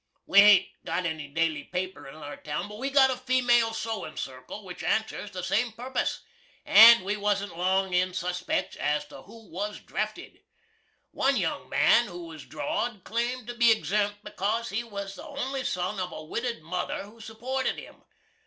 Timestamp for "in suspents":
7.93-8.75